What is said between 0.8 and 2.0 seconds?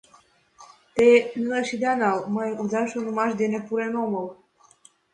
Те нелеш ида